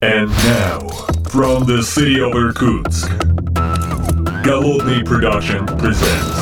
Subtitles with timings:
[0.00, 0.78] And now,
[1.28, 3.10] from the city of Irkutsk,
[4.44, 6.36] Голодный Production presents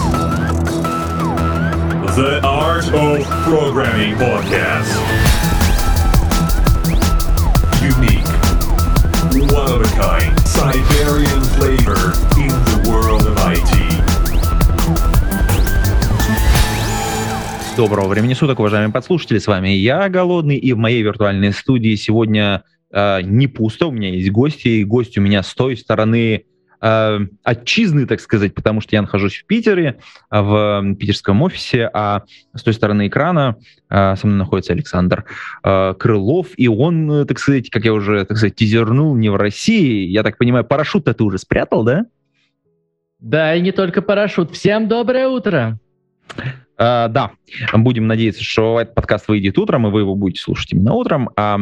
[2.17, 4.93] The Art of Programming Podcast.
[7.81, 8.29] Unique,
[9.51, 13.87] one of a kind, Siberian flavor in the world of IT.
[17.79, 19.39] Доброго времени суток, уважаемые подслушатели.
[19.39, 23.87] С вами я, Голодный, и в моей виртуальной студии сегодня э, не пусто.
[23.87, 26.45] У меня есть гости, и гость у меня с той стороны
[26.81, 29.99] э, отчизны, так сказать, потому что я нахожусь в Питере,
[30.31, 32.23] э, в питерском офисе, а
[32.55, 33.57] с той стороны экрана
[33.89, 35.25] э, со мной находится Александр
[35.63, 39.37] э, Крылов, и он, э, так сказать, как я уже, так сказать, тизернул, не в
[39.37, 40.07] России.
[40.07, 42.07] Я так понимаю, парашют-то ты уже спрятал, да?
[43.19, 44.53] Да, и не только парашют.
[44.53, 45.79] Всем доброе утро.
[46.79, 47.31] Uh, да,
[47.73, 51.31] будем надеяться, что этот подкаст выйдет утром, и вы его будете слушать именно утром.
[51.35, 51.57] А,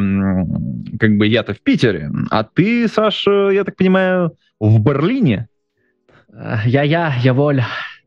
[0.99, 5.49] как бы я-то в Питере, а ты, Саша, я так понимаю, в Берлине?
[6.65, 7.67] Я-я, я воля.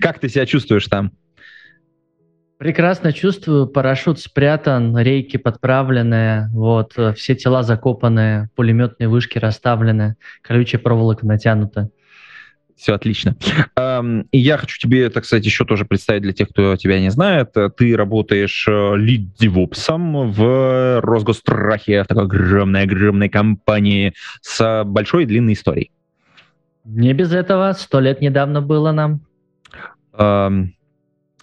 [0.00, 1.12] Как ты себя чувствуешь там?
[2.56, 11.26] Прекрасно чувствую, парашют спрятан, рейки подправлены, вот, все тела закопаны, пулеметные вышки расставлены, колючая проволока
[11.26, 11.90] натянута.
[12.80, 13.36] Все отлично.
[14.32, 17.54] И я хочу тебе, так сказать, еще тоже представить для тех, кто тебя не знает.
[17.76, 25.90] Ты работаешь лид-девопсом в Росгострахе, в такой огромной-огромной компании с большой и длинной историей.
[26.86, 27.74] Не без этого.
[27.74, 29.20] Сто лет недавно было нам.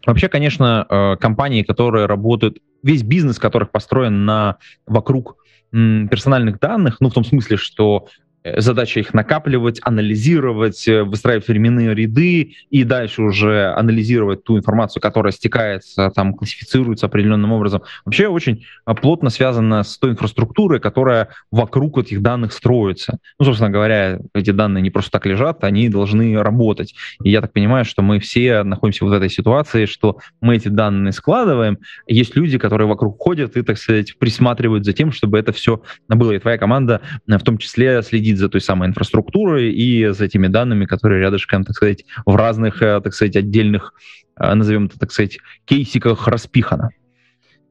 [0.07, 5.37] Вообще, конечно, компании, которые работают, весь бизнес которых построен на вокруг
[5.69, 8.26] персональных данных, ну, в том смысле, что Э,
[8.57, 15.33] задача их накапливать, анализировать, э, выстраивать временные ряды и дальше уже анализировать ту информацию, которая
[15.33, 17.81] стекается, там, классифицируется определенным образом.
[18.05, 23.19] Вообще очень а, плотно связано с той инфраструктурой, которая вокруг этих данных строится.
[23.39, 26.95] Ну, собственно говоря, эти данные не просто так лежат, они должны работать.
[27.23, 30.67] И я так понимаю, что мы все находимся вот в этой ситуации, что мы эти
[30.67, 35.51] данные складываем, есть люди, которые вокруг ходят и, так сказать, присматривают за тем, чтобы это
[35.51, 36.31] все было.
[36.31, 40.47] И твоя команда в том числе следит следить за той самой инфраструктурой и за теми
[40.47, 43.93] данными, которые рядышком, так сказать, в разных, э, так сказать, отдельных,
[44.39, 46.89] э, назовем это, так сказать, кейсиках распихано.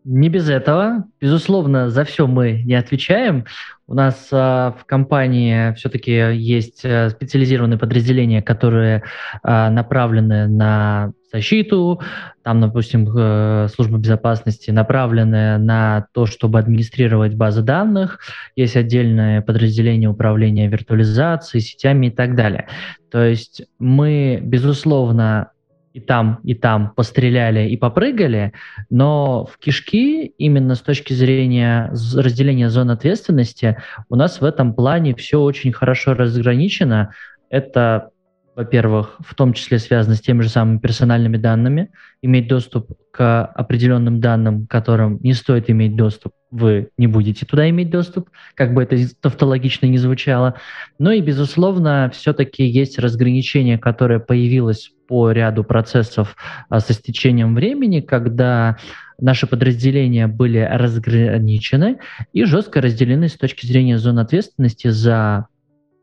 [0.09, 1.05] Не без этого.
[1.21, 3.45] Безусловно, за все мы не отвечаем.
[3.89, 9.03] У нас а, в компании все-таки есть а, специализированные подразделения, которые
[9.43, 12.01] а, направлены на защиту,
[12.45, 18.21] там, допустим, э, служба безопасности направленная на то, чтобы администрировать базы данных,
[18.55, 22.69] есть отдельное подразделение управления виртуализацией, сетями и так далее.
[23.11, 25.51] То есть мы, безусловно,
[25.97, 28.53] и там, и там постреляли и попрыгали,
[28.91, 33.79] но в кишки именно с точки зрения разделения зон ответственности
[34.11, 37.15] у нас в этом плане все очень хорошо разграничено.
[37.49, 38.11] Это
[38.57, 41.91] во-первых, в том числе связано с теми же самыми персональными данными,
[42.23, 47.91] иметь доступ к определенным данным, которым не стоит иметь доступ, вы не будете туда иметь
[47.91, 50.55] доступ, как бы это тавтологично не звучало.
[50.99, 56.35] Но и, безусловно, все-таки есть разграничение, которое появилось по ряду процессов
[56.71, 58.79] а, со стечением времени, когда
[59.21, 61.99] наши подразделения были разграничены
[62.33, 65.47] и жестко разделены с точки зрения зон ответственности за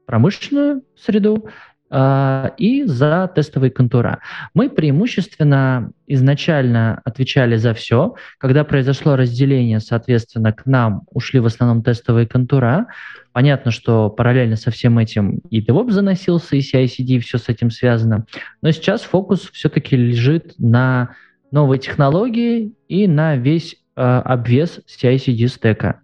[0.06, 1.48] промышленную среду
[2.58, 4.20] и за тестовые контура.
[4.54, 8.16] Мы преимущественно изначально отвечали за все.
[8.40, 12.88] Когда произошло разделение, соответственно, к нам ушли в основном тестовые контура.
[13.32, 18.26] Понятно, что параллельно со всем этим и DevOps заносился, и CI-CD, все с этим связано.
[18.62, 21.16] Но сейчас фокус все-таки лежит на
[21.52, 26.03] новые технологии и на весь э, обвес CI-CD стека.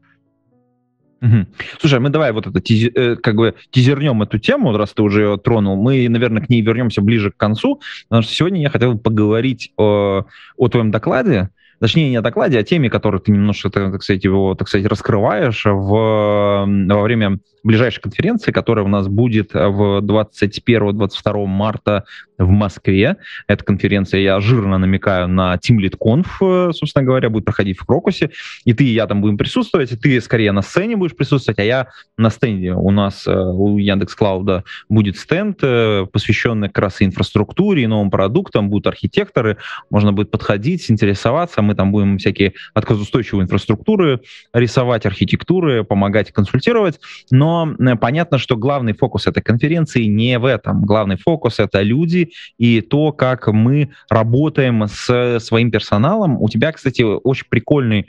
[1.21, 1.45] Угу.
[1.79, 5.23] Слушай, мы давай вот это тиз, э, как бы тизернем эту тему, раз ты уже
[5.23, 5.75] ее тронул.
[5.75, 10.25] Мы, наверное, к ней вернемся ближе к концу, потому что сегодня я хотел поговорить о,
[10.57, 14.23] о твоем докладе, точнее не о докладе, а о теме, которую ты немножко, так сказать,
[14.23, 21.45] его, так сказать, раскрываешь в, во время ближайшей конференции, которая у нас будет в 21-22
[21.45, 22.05] марта
[22.39, 23.17] в Москве.
[23.47, 27.85] Эта конференция, я жирно намекаю на Team Lead Conf, э, собственно говоря, будет проходить в
[27.85, 28.31] Крокусе.
[28.63, 31.63] И ты и я там будем присутствовать, и ты скорее на сцене будешь присутствовать, а
[31.63, 31.87] я
[32.17, 32.71] на стенде.
[32.71, 38.09] У нас э, у Яндекс Клауда будет стенд, э, посвященный как раз инфраструктуре и новым
[38.09, 39.57] продуктам, будут архитекторы,
[39.89, 44.21] можно будет подходить, интересоваться, мы там будем всякие отказоустойчивые инфраструктуры
[44.53, 46.99] рисовать, архитектуры, помогать, консультировать,
[47.31, 50.85] но понятно, что главный фокус этой конференции не в этом.
[50.85, 56.41] Главный фокус— это люди, и то, как мы работаем с своим персоналом.
[56.41, 58.07] У тебя, кстати, очень прикольный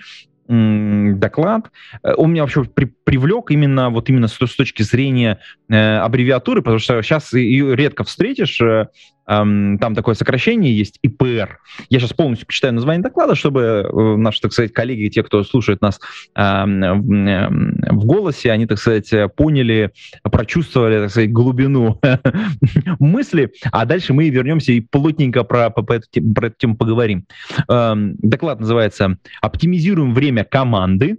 [0.51, 1.71] доклад.
[2.03, 5.39] Э, он меня вообще при, привлек именно вот именно с, с точки зрения
[5.69, 8.61] э, аббревиатуры, потому что сейчас ее редко встретишь.
[8.61, 8.89] Э,
[9.31, 11.59] э, там такое сокращение есть ИПР.
[11.89, 15.81] Я сейчас полностью почитаю название доклада, чтобы э, наши, так сказать, коллеги, те, кто слушает
[15.81, 16.01] нас
[16.35, 19.93] э, в, голосе, они, так сказать, поняли,
[20.23, 22.01] прочувствовали, так сказать, глубину
[22.99, 23.53] мысли.
[23.73, 27.27] А дальше мы вернемся и плотненько про, про, про эту тему поговорим.
[27.69, 31.19] Э, доклад называется «Оптимизируем время команды,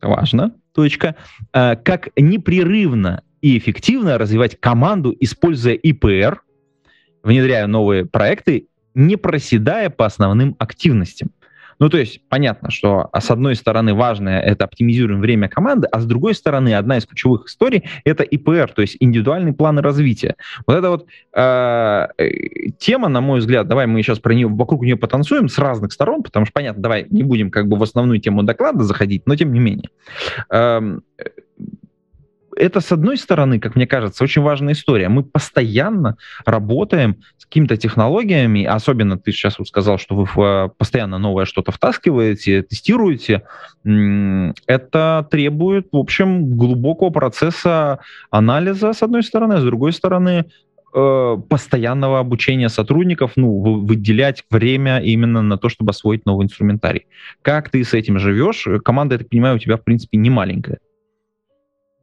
[0.00, 1.16] важно, точка,
[1.52, 6.42] э, как непрерывно и эффективно развивать команду, используя ИПР,
[7.22, 11.30] внедряя новые проекты, не проседая по основным активностям.
[11.82, 15.98] Ну, то есть понятно, что а, с одной стороны важное это оптимизируем время команды, а
[15.98, 20.36] с другой стороны одна из ключевых историй это ИПР, то есть индивидуальный план развития.
[20.66, 22.06] Вот эта вот э,
[22.78, 26.22] тема, на мой взгляд, давай мы сейчас про нее, вокруг нее потанцуем с разных сторон,
[26.22, 29.52] потому что, понятно, давай не будем как бы в основную тему доклада заходить, но тем
[29.52, 29.88] не менее.
[30.50, 30.98] Э,
[32.62, 35.08] это, с одной стороны, как мне кажется, очень важная история.
[35.08, 41.18] Мы постоянно работаем с какими-то технологиями, особенно ты сейчас вот сказал, что вы э, постоянно
[41.18, 43.42] новое что-то втаскиваете, тестируете.
[43.84, 47.98] Это требует, в общем, глубокого процесса
[48.30, 50.44] анализа, с одной стороны, а с другой стороны,
[50.94, 57.06] э, постоянного обучения сотрудников, ну, выделять время именно на то, чтобы освоить новый инструментарий.
[57.42, 58.68] Как ты с этим живешь?
[58.84, 60.78] Команда, я так понимаю, у тебя, в принципе, не маленькая.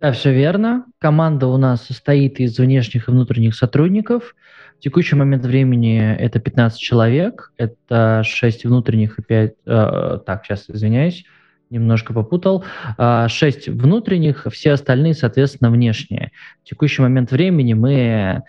[0.02, 0.86] Да, все верно.
[0.98, 4.36] Команда у нас состоит из внешних и внутренних сотрудников.
[4.78, 9.54] В текущий момент времени это 15 человек, это 6 внутренних и 5...
[9.66, 11.26] Э, так, сейчас извиняюсь,
[11.70, 12.64] немножко попутал.
[12.98, 16.32] 6 э, внутренних, все остальные, соответственно, внешние.
[16.64, 18.44] В текущий момент времени мы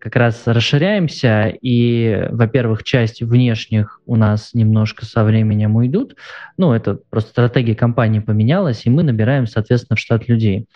[0.00, 6.16] как раз расширяемся, и, во-первых, часть внешних у нас немножко со временем уйдут.
[6.56, 10.66] Ну, это просто стратегия компании поменялась, и мы набираем, соответственно, в штат людей.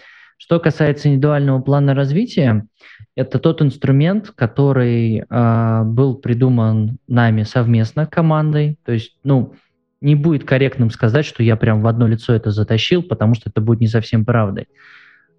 [0.43, 2.67] Что касается индивидуального плана развития,
[3.15, 8.79] это тот инструмент, который э, был придуман нами совместно командой.
[8.87, 9.53] То есть, ну,
[10.01, 13.61] не будет корректным сказать, что я прям в одно лицо это затащил, потому что это
[13.61, 14.69] будет не совсем правдой.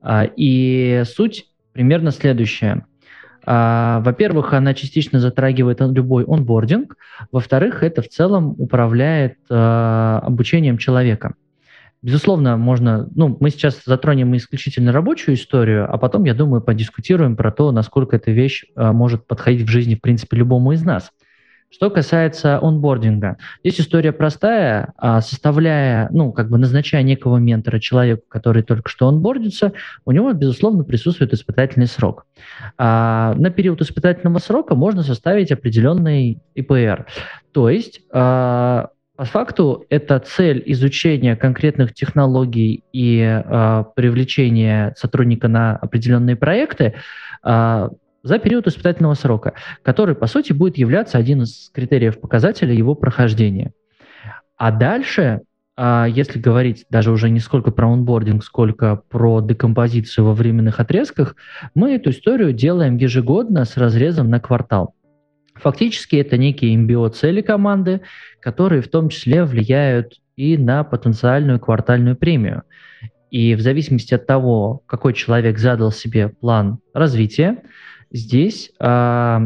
[0.01, 2.85] А, и суть примерно следующая.
[3.43, 6.95] А, во-первых, она частично затрагивает любой онбординг.
[7.31, 11.33] Во-вторых, это в целом управляет а, обучением человека.
[12.03, 17.51] Безусловно, можно, ну, мы сейчас затронем исключительно рабочую историю, а потом, я думаю, подискутируем про
[17.51, 21.11] то, насколько эта вещь а, может подходить в жизни, в принципе, любому из нас.
[21.69, 28.23] Что касается онбординга, здесь история простая, а, составляя, ну, как бы назначая некого ментора человеку,
[28.27, 29.71] который только что онбордится,
[30.03, 32.25] у него, безусловно, присутствует испытательный срок.
[32.79, 37.05] А, на период испытательного срока можно составить определенный ИПР.
[37.53, 45.75] То есть а, по факту это цель изучения конкретных технологий и э, привлечения сотрудника на
[45.75, 46.95] определенные проекты
[47.43, 47.89] э,
[48.23, 49.53] за период испытательного срока,
[49.83, 53.73] который, по сути, будет являться один из критериев показателя его прохождения.
[54.57, 55.41] А дальше,
[55.75, 61.35] э, если говорить даже уже не сколько про онбординг, сколько про декомпозицию во временных отрезках,
[61.75, 64.95] мы эту историю делаем ежегодно с разрезом на квартал.
[65.61, 68.01] Фактически это некие MBO-цели команды,
[68.39, 72.63] которые в том числе влияют и на потенциальную квартальную премию.
[73.29, 77.63] И в зависимости от того, какой человек задал себе план развития,
[78.11, 79.39] здесь, э,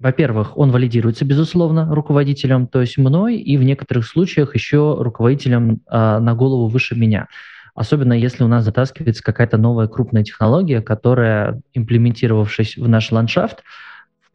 [0.00, 6.18] во-первых, он валидируется, безусловно, руководителем, то есть мной, и в некоторых случаях еще руководителем э,
[6.18, 7.28] на голову выше меня.
[7.74, 13.62] Особенно если у нас затаскивается какая-то новая крупная технология, которая, имплементировавшись в наш ландшафт,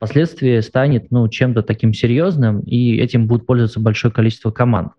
[0.05, 4.93] впоследствии станет ну, чем-то таким серьезным, и этим будет пользоваться большое количество команд.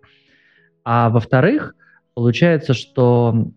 [0.84, 1.74] А во-вторых,
[2.14, 3.50] получается, что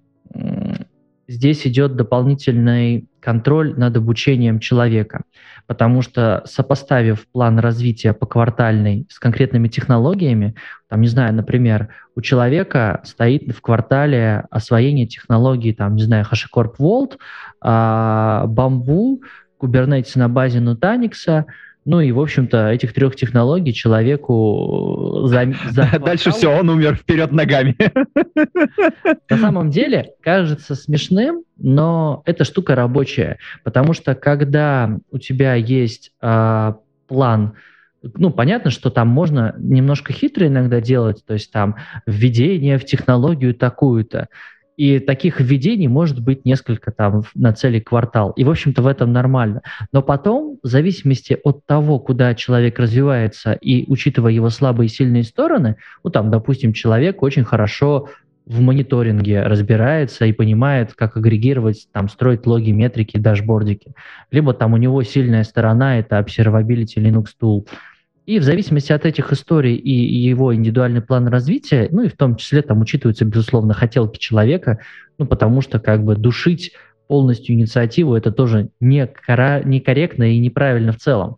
[1.27, 5.23] здесь идет дополнительный контроль над обучением человека,
[5.67, 10.55] потому что сопоставив план развития по квартальной с конкретными технологиями,
[10.87, 16.75] там, не знаю, например, у человека стоит в квартале освоение технологий, там, не знаю, HashiCorp
[16.79, 17.17] Vault,
[17.61, 19.21] а, бамбу,
[19.59, 21.45] Kubernetes на базе Nutanix,
[21.85, 27.31] ну и, в общем-то, этих трех технологий человеку за, за Дальше все, он умер вперед
[27.31, 27.75] ногами.
[29.29, 36.11] На самом деле кажется смешным, но эта штука рабочая, потому что когда у тебя есть
[36.21, 36.73] э,
[37.07, 37.53] план,
[38.01, 41.75] ну, понятно, что там можно немножко хитро иногда делать, то есть там
[42.05, 44.27] введение в технологию такую-то,
[44.79, 48.31] и таких введений может быть несколько там на цели квартал.
[48.37, 49.61] И, в общем-то, в этом нормально.
[49.91, 55.23] Но потом, в зависимости от того, куда человек развивается, и учитывая его слабые и сильные
[55.23, 58.07] стороны, ну, там, допустим, человек очень хорошо
[58.45, 63.91] в мониторинге разбирается и понимает, как агрегировать, там, строить логи, метрики, дашбордики.
[64.31, 67.67] Либо там у него сильная сторона— это Observability Linux Tool.
[68.29, 72.35] И в зависимости от этих историй и его индивидуальный план развития, ну и в том
[72.35, 74.81] числе там учитываются, безусловно, хотелки человека,
[75.17, 76.73] ну потому что как бы душить
[77.07, 81.37] полностью инициативу это тоже некорректно и неправильно в целом.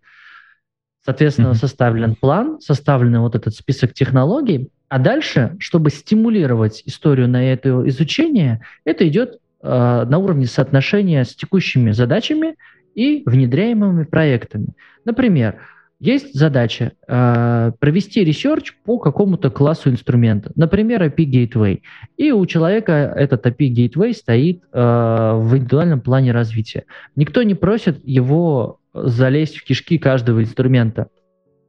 [1.05, 1.61] Соответственно, mm-hmm.
[1.61, 8.65] составлен план, составлен вот этот список технологий, а дальше, чтобы стимулировать историю на это изучение,
[8.83, 12.57] это идет э, на уровне соотношения с текущими задачами
[12.95, 14.73] и внедряемыми проектами.
[15.05, 15.55] Например,
[16.01, 21.81] есть задача э, провести research по какому-то классу инструмента, например, API Gateway.
[22.17, 26.85] И у человека этот API Gateway стоит э, в индивидуальном плане развития.
[27.15, 31.07] Никто не просит его залезть в кишки каждого инструмента.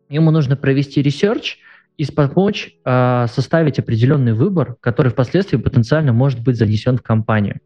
[0.08, 1.58] Ему нужно провести research
[1.98, 7.60] и помочь э, составить определенный выбор, который впоследствии потенциально может быть занесен в компанию.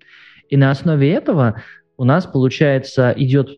[0.49, 1.63] И на основе этого
[1.97, 3.57] у нас, получается, идет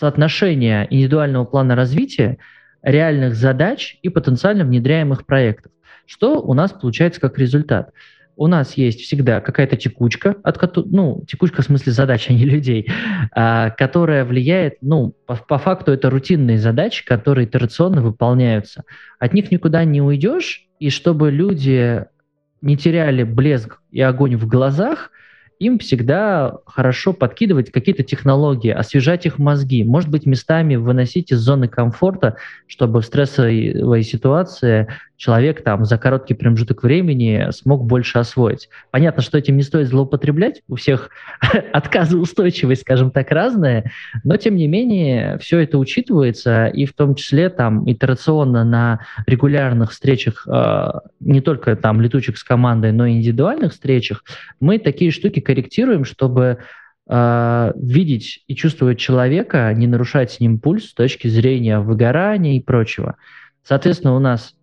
[0.00, 2.38] соотношение индивидуального плана развития,
[2.82, 5.70] реальных задач и потенциально внедряемых проектов.
[6.06, 7.90] Что у нас получается как результат?
[8.40, 12.90] у нас есть всегда какая-то текучка, от ну, текучка в смысле задач, а не людей,
[13.32, 18.84] а, которая влияет, ну, по, по факту это рутинные задачи, которые итерационно выполняются.
[19.18, 22.06] От них никуда не уйдешь, и чтобы люди
[22.62, 25.10] не теряли блеск и огонь в глазах,
[25.60, 31.68] им всегда хорошо подкидывать какие-то технологии, освежать их мозги, может быть, местами выносить из зоны
[31.68, 32.36] комфорта,
[32.66, 34.88] чтобы в стрессовой ситуации
[35.20, 38.70] человек там за короткий промежуток времени смог больше освоить.
[38.90, 41.10] Понятно, что этим не стоит злоупотреблять, у всех
[41.74, 43.92] отказоустойчивость, скажем так, разная,
[44.24, 49.90] но тем не менее все это учитывается, и в том числе там итерационно на регулярных
[49.90, 54.24] встречах, э, не только там летучих с командой, но и индивидуальных встречах,
[54.58, 56.60] мы такие штуки корректируем, чтобы
[57.10, 62.60] э, видеть и чувствовать человека, не нарушать с ним пульс с точки зрения выгорания и
[62.60, 63.16] прочего.
[63.62, 64.54] Соответственно, у нас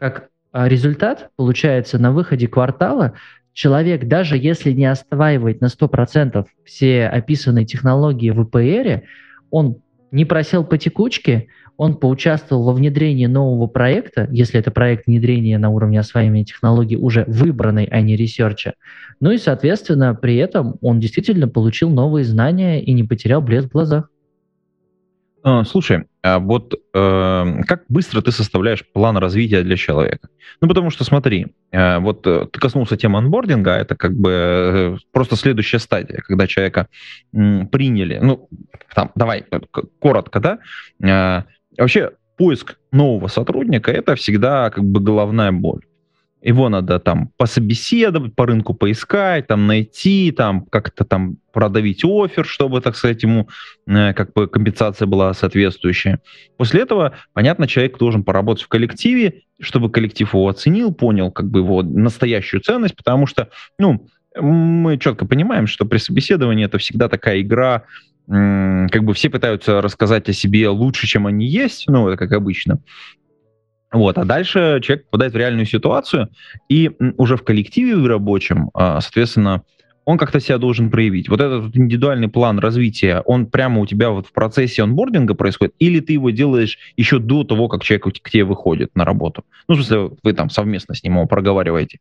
[0.00, 3.12] как а, результат получается на выходе квартала
[3.52, 9.02] человек, даже если не осваивает на 100% все описанные технологии в ИПР,
[9.50, 9.76] он
[10.10, 15.70] не просел по текучке, он поучаствовал во внедрении нового проекта, если это проект внедрения на
[15.70, 18.74] уровне осваивания технологий уже выбранной, а не research а.
[19.20, 23.72] Ну и, соответственно, при этом он действительно получил новые знания и не потерял блеск в
[23.72, 24.10] глазах.
[25.42, 30.28] А, слушай, а вот э, как быстро ты составляешь план развития для человека?
[30.60, 34.96] Ну, потому что смотри, э, вот э, ты коснулся темы анбординга, это как бы э,
[35.12, 36.88] просто следующая стадия, когда человека
[37.32, 38.48] э, приняли, ну,
[38.94, 39.60] там, давай, э,
[39.98, 40.58] коротко, да,
[41.02, 41.42] э,
[41.78, 45.80] вообще поиск нового сотрудника это всегда как бы головная боль
[46.42, 52.80] его надо там пособеседовать, по рынку поискать, там найти, там как-то там продавить офер, чтобы,
[52.80, 53.48] так сказать, ему
[53.86, 56.20] э, как бы компенсация была соответствующая.
[56.56, 61.60] После этого, понятно, человек должен поработать в коллективе, чтобы коллектив его оценил, понял как бы
[61.60, 64.08] его настоящую ценность, потому что, ну,
[64.40, 67.84] мы четко понимаем, что при собеседовании это всегда такая игра,
[68.28, 72.78] как бы все пытаются рассказать о себе лучше, чем они есть, ну, это как обычно.
[73.92, 76.28] Вот, а дальше человек попадает в реальную ситуацию,
[76.68, 79.62] и уже в коллективе в рабочем, а, соответственно,
[80.04, 81.28] он как-то себя должен проявить.
[81.28, 86.00] Вот этот индивидуальный план развития, он прямо у тебя вот в процессе онбординга происходит, или
[86.00, 89.44] ты его делаешь еще до того, как человек к тебе выходит на работу?
[89.68, 91.98] Ну, в смысле, вы там совместно с ним его проговариваете.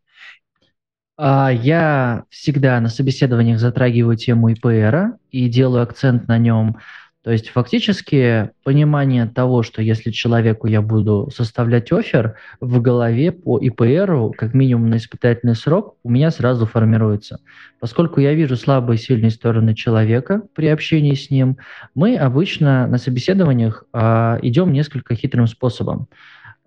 [1.17, 6.77] А, я всегда на собеседованиях затрагиваю тему ИПР и делаю акцент на нем
[7.21, 13.59] то есть фактически понимание того, что если человеку я буду составлять офер, в голове по
[13.59, 17.41] ИПРу, как минимум на испытательный срок, у меня сразу формируется.
[17.81, 21.57] Поскольку я вижу слабые и сильные стороны человека при общении с ним,
[21.93, 26.07] мы обычно на собеседованиях э, идем несколько хитрым способом.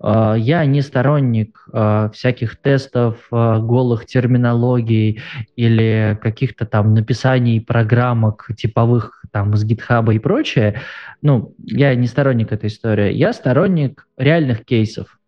[0.02, 5.22] А, я не сторонник а, всяких тестов, а, голых терминологий
[5.54, 10.80] или каких-то там написаний программок типовых там с гитхаба и прочее.
[11.22, 13.12] Ну, я не сторонник этой истории.
[13.12, 15.18] Я сторонник реальных кейсов.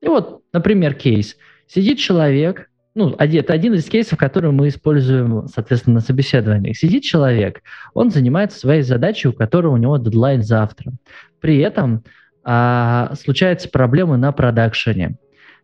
[0.00, 1.36] И вот, например, кейс.
[1.68, 6.78] Сидит человек, ну, это один из кейсов, который мы используем, соответственно, на собеседованиях.
[6.78, 7.60] Сидит человек,
[7.92, 10.92] он занимается своей задачей, у которой у него дедлайн завтра.
[11.40, 12.04] При этом
[12.48, 15.18] а, случаются проблемы на продакшене.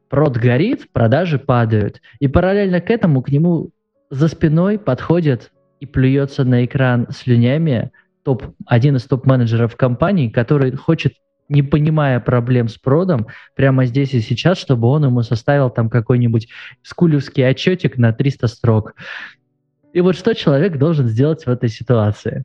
[0.08, 2.02] Прод горит, продажи падают.
[2.18, 3.70] И параллельно к этому к нему
[4.10, 7.92] за спиной подходит и плюется на экран слюнями
[8.24, 11.14] топ, один из топ-менеджеров компании, который хочет
[11.48, 16.48] не понимая проблем с продом, прямо здесь и сейчас, чтобы он ему составил там какой-нибудь
[16.82, 18.94] скулевский отчетик на 300 строк.
[19.92, 22.44] И вот что человек должен сделать в этой ситуации?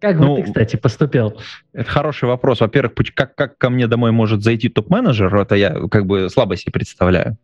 [0.00, 1.40] Как бы ну, ты, кстати, поступил?
[1.72, 2.60] Это хороший вопрос.
[2.60, 6.72] Во-первых, как, как ко мне домой может зайти топ-менеджер, это я как бы слабо себе
[6.72, 7.38] представляю.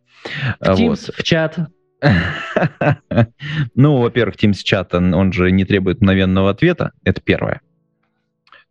[0.59, 0.99] В Teams, вот.
[1.15, 1.57] в чат.
[3.75, 7.61] Ну, во-первых, Teams чат, он же не требует мгновенного ответа, это первое.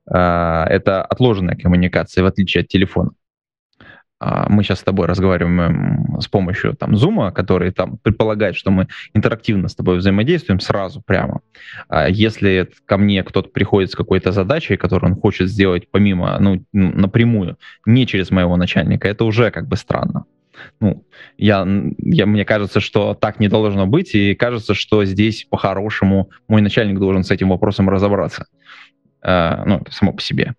[0.07, 3.13] А, это отложенная коммуникация, в отличие от телефона.
[4.21, 8.87] А, мы сейчас с тобой разговариваем с помощью там Zoom, который там предполагает, что мы
[9.15, 11.41] интерактивно с тобой взаимодействуем сразу прямо.
[11.89, 16.63] А если ко мне кто-то приходит с какой-то задачей, которую он хочет сделать помимо, ну,
[16.73, 20.27] напрямую, не через моего начальника, это уже как бы странно.
[20.81, 21.07] Ну,
[21.39, 26.61] я, я, мне кажется, что так не должно быть, и кажется, что здесь по-хорошему мой
[26.61, 28.47] начальник должен с этим вопросом разобраться.
[29.23, 30.55] Uh, ну, это само по себе.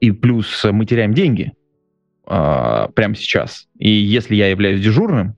[0.00, 1.52] И плюс мы теряем деньги,
[2.26, 3.66] э, прямо сейчас.
[3.78, 5.36] И если я являюсь дежурным,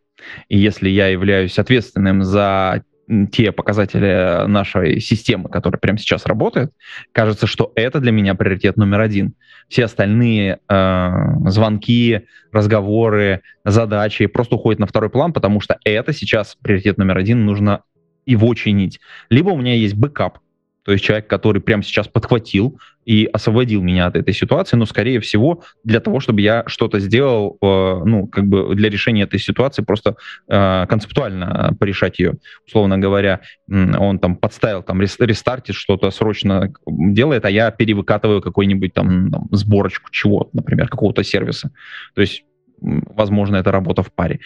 [0.49, 2.83] и если я являюсь ответственным за
[3.31, 6.73] те показатели нашей системы, которая прямо сейчас работает,
[7.13, 9.35] кажется, что это для меня приоритет номер один.
[9.69, 11.11] Все остальные э,
[11.47, 17.45] звонки, разговоры, задачи просто уходят на второй план, потому что это сейчас приоритет номер один,
[17.45, 17.83] нужно
[18.27, 19.01] его чинить.
[19.31, 20.39] Либо у меня есть backup,
[20.87, 25.19] то есть человек, который прямо сейчас подхватил и освободил меня от этой ситуации, но, скорее
[25.19, 29.83] всего, для того, чтобы я что-то сделал, э, ну, как бы для решения этой ситуации,
[29.83, 30.15] просто
[30.49, 32.35] э, концептуально порешать ее.
[32.69, 39.33] Условно говоря, он там подставил, там, рестартит, что-то срочно делает, а я перевыкатываю какой-нибудь там,
[39.33, 41.73] там сборочку чего например, какого-то сервиса.
[42.15, 42.45] То есть,
[42.81, 44.39] возможно, это работа в паре.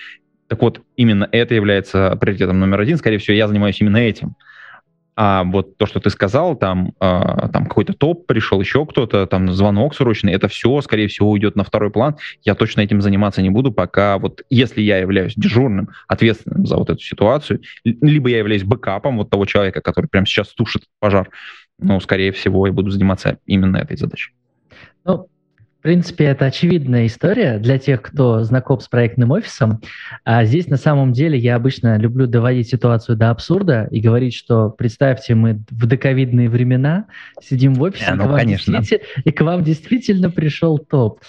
[0.48, 2.96] Так вот, именно это является приоритетом номер один.
[2.96, 4.36] Скорее всего, я занимаюсь именно этим.
[5.16, 9.52] А вот то, что ты сказал, там, э, там какой-то топ пришел, еще кто-то, там
[9.52, 12.16] звонок срочный, это все, скорее всего, уйдет на второй план.
[12.42, 16.90] Я точно этим заниматься не буду, пока вот если я являюсь дежурным, ответственным за вот
[16.90, 21.28] эту ситуацию, либо я являюсь бэкапом вот того человека, который прямо сейчас тушит пожар,
[21.78, 24.32] ну, скорее всего, я буду заниматься именно этой задачей.
[25.04, 25.28] Ну,
[25.80, 29.80] в принципе, это очевидная история для тех, кто знаком с проектным офисом.
[30.24, 34.68] А здесь на самом деле я обычно люблю доводить ситуацию до абсурда и говорить, что
[34.68, 37.06] представьте, мы в доковидные времена
[37.40, 38.82] сидим в офисе, yeah, ну, и, к конечно.
[39.24, 41.20] и к вам действительно пришел топ.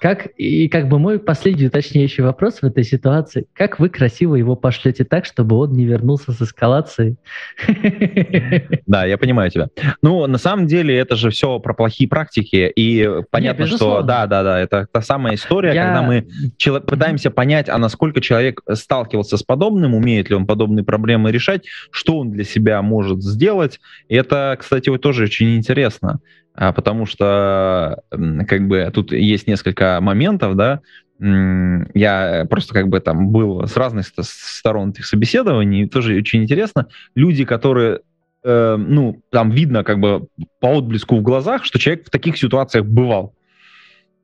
[0.00, 4.56] Как, и как бы мой последний уточняющий вопрос в этой ситуации, как вы красиво его
[4.56, 7.16] пошлете так, чтобы он не вернулся с эскалацией?
[8.86, 9.68] Да, я понимаю тебя.
[10.02, 14.42] Ну, на самом деле, это же все про плохие практики, и понятно, что да, да,
[14.42, 15.86] да, это та самая история, Я...
[15.86, 20.84] когда мы чело- пытаемся понять, а насколько человек сталкивался с подобным, умеет ли он подобные
[20.84, 23.80] проблемы решать, что он для себя может сделать.
[24.08, 26.20] И это, кстати, вот тоже очень интересно,
[26.54, 30.80] а, потому что как бы тут есть несколько моментов, да,
[31.20, 36.86] я просто как бы там был с разных сторон этих собеседований, тоже очень интересно.
[37.14, 38.00] Люди, которые
[38.42, 40.28] э, ну, там видно как бы
[40.60, 43.34] по отблеску в глазах, что человек в таких ситуациях бывал.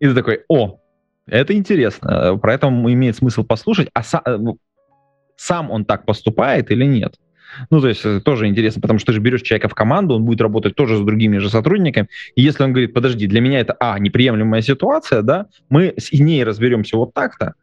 [0.01, 0.79] И ты такой, о,
[1.27, 4.39] это интересно, про это имеет смысл послушать, а са- э,
[5.37, 7.15] сам он так поступает или нет?
[7.71, 10.25] Ну, то есть это тоже интересно, потому что ты же берешь человека в команду, он
[10.25, 13.77] будет работать тоже с другими же сотрудниками, и если он говорит, подожди, для меня это,
[13.79, 17.55] а, неприемлемая ситуация, да, мы с ней разберемся вот так-то,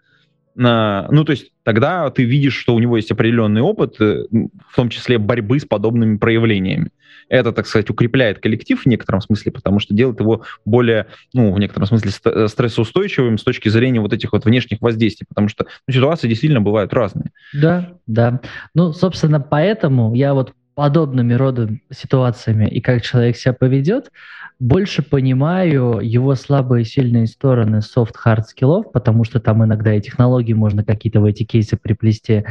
[0.55, 4.89] ну, то есть тогда ты видишь, что у него есть определенный опыт, э, в том
[4.89, 6.91] числе борьбы с подобными проявлениями.
[7.29, 11.59] Это, так сказать, укрепляет коллектив в некотором смысле, потому что делает его более, ну, в
[11.59, 12.11] некотором смысле
[12.47, 16.93] стрессоустойчивым с точки зрения вот этих вот внешних воздействий, потому что ну, ситуации действительно бывают
[16.93, 17.31] разные.
[17.53, 18.41] Да, да.
[18.75, 24.11] Ну, собственно, поэтому я вот подобными родом ситуациями и как человек себя поведет,
[24.59, 30.53] больше понимаю его слабые и сильные стороны soft-hard скиллов, потому что там иногда и технологии
[30.53, 32.45] можно какие-то в эти кейсы приплести.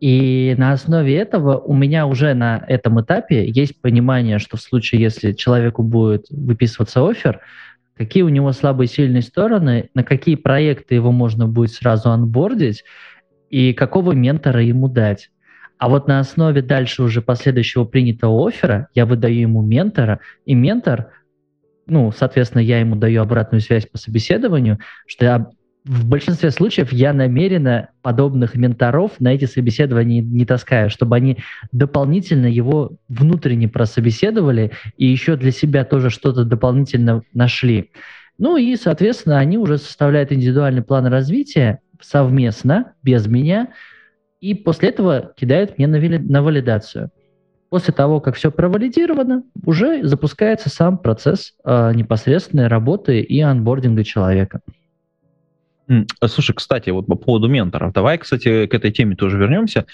[0.00, 5.02] И на основе этого у меня уже на этом этапе есть понимание, что в случае,
[5.02, 7.40] если человеку будет выписываться офер,
[7.96, 12.82] какие у него слабые и сильные стороны, на какие проекты его можно будет сразу анбордить,
[13.50, 15.30] и какого ментора ему дать.
[15.80, 21.08] А вот на основе дальше уже последующего принятого оффера я выдаю ему ментора, и ментор,
[21.86, 25.46] ну, соответственно, я ему даю обратную связь по собеседованию, что я
[25.86, 31.38] в большинстве случаев я намеренно подобных менторов на эти собеседования не таскаю, чтобы они
[31.72, 37.90] дополнительно его внутренне прособеседовали и еще для себя тоже что-то дополнительно нашли.
[38.36, 43.68] Ну и, соответственно, они уже составляют индивидуальный план развития совместно, без меня,
[44.40, 47.10] и после этого кидают мне на, на валидацию.
[47.68, 54.60] После того, как все провалидировано, уже запускается сам процесс э, непосредственной работы и анбординга человека.
[56.26, 57.92] Слушай, кстати, вот по поводу менторов.
[57.92, 59.86] Давай, кстати, к этой теме тоже вернемся.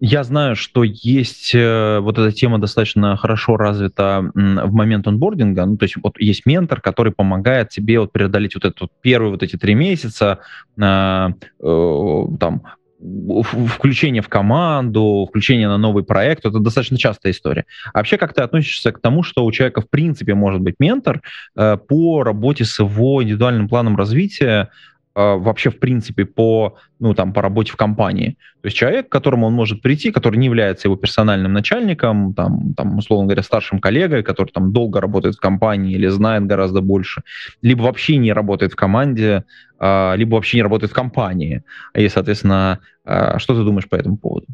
[0.00, 5.64] Я знаю, что есть э, вот эта тема достаточно хорошо развита в момент онбординга.
[5.66, 9.30] Ну, то есть вот есть ментор, который помогает тебе вот преодолеть вот этот вот первые
[9.32, 10.38] вот эти три месяца,
[10.76, 12.62] э, э, там,
[13.00, 17.64] включение в команду, включение на новый проект, это достаточно частая история.
[17.92, 21.22] А вообще, как ты относишься к тому, что у человека в принципе может быть ментор
[21.56, 24.70] э, по работе с его индивидуальным планом развития,
[25.18, 28.36] вообще, в принципе, по, ну, там, по работе в компании.
[28.60, 32.74] То есть человек, к которому он может прийти, который не является его персональным начальником, там,
[32.74, 37.22] там, условно говоря, старшим коллегой, который там долго работает в компании или знает гораздо больше,
[37.62, 39.44] либо вообще не работает в команде,
[39.78, 41.62] а, либо вообще не работает в компании.
[41.94, 44.46] И, соответственно, а, что ты думаешь по этому поводу?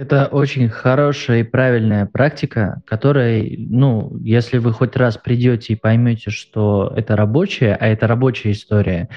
[0.00, 6.30] Это очень хорошая и правильная практика, которая, ну, если вы хоть раз придете и поймете,
[6.30, 9.10] что это рабочая, а это рабочая история,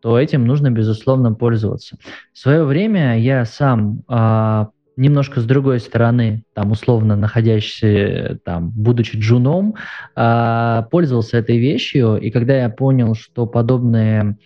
[0.00, 1.96] то этим нужно, безусловно, пользоваться.
[2.32, 9.16] В свое время я сам э, немножко с другой стороны, там, условно находящийся, там, будучи
[9.16, 9.74] джуном,
[10.16, 14.36] э, пользовался этой вещью, и когда я понял, что подобные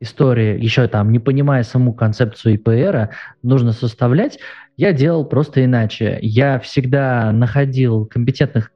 [0.00, 3.10] истории, еще там, не понимая саму концепцию ИПР,
[3.42, 4.38] нужно составлять,
[4.76, 6.18] я делал просто иначе.
[6.20, 8.70] Я всегда находил компетентных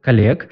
[0.00, 0.48] коллег,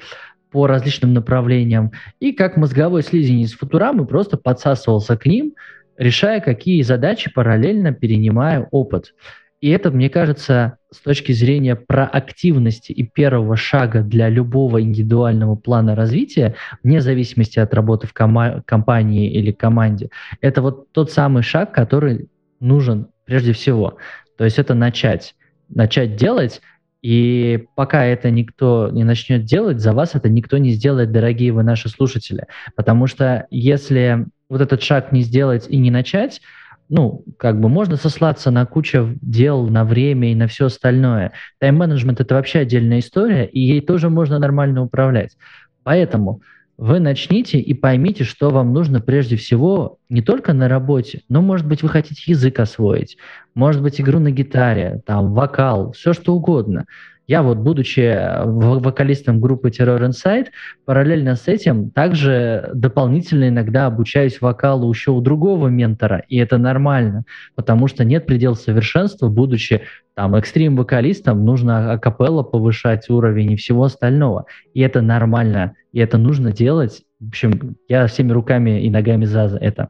[0.51, 1.91] по различным направлениям.
[2.19, 5.53] И как мозговой слизень из Футурамы просто подсасывался к ним,
[5.97, 9.13] решая, какие задачи параллельно перенимая опыт.
[9.61, 15.95] И это, мне кажется, с точки зрения проактивности и первого шага для любого индивидуального плана
[15.95, 20.09] развития, вне зависимости от работы в кома- компании или команде,
[20.39, 22.29] это вот тот самый шаг, который
[22.61, 23.97] нужен прежде всего.
[24.37, 25.35] То есть это начать.
[25.67, 26.61] Начать делать
[27.01, 31.63] и пока это никто не начнет делать, за вас это никто не сделает, дорогие вы
[31.63, 32.47] наши слушатели.
[32.75, 36.41] Потому что если вот этот шаг не сделать и не начать,
[36.89, 41.33] ну, как бы можно сослаться на кучу дел, на время и на все остальное.
[41.59, 45.37] Тайм-менеджмент— это вообще отдельная история, и ей тоже можно нормально управлять.
[45.83, 46.41] Поэтому
[46.79, 51.67] вы начните и поймите, что вам нужно прежде всего не только на работе, но, может
[51.67, 53.17] быть, вы хотите язык освоить,
[53.53, 56.85] может быть, игру на гитаре, там, вокал, все что угодно.
[57.29, 60.47] Я вот, будучи э, вокалистом группы Terror Inside,
[60.85, 67.25] параллельно с этим также дополнительно иногда обучаюсь вокалу еще у другого ментора, и это нормально,
[67.53, 69.83] потому что нет предела совершенства, будучи
[70.15, 76.51] там экстрим-вокалистом, нужно акапелла повышать уровень и всего остального, и это нормально, и это нужно
[76.51, 77.03] делать.
[77.19, 79.89] В общем, я всеми руками и ногами за это.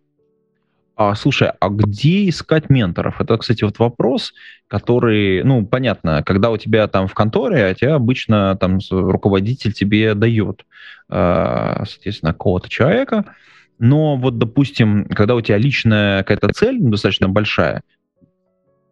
[1.00, 3.22] А, слушай, а где искать менторов?
[3.22, 4.34] Это, кстати, вот вопрос,
[4.68, 10.14] который, ну, понятно, когда у тебя там в конторе, а тебя обычно там руководитель тебе
[10.14, 10.66] дает,
[11.08, 13.34] а, соответственно, какого-то человека,
[13.78, 17.82] но вот, допустим, когда у тебя личная какая-то цель ну, достаточно большая,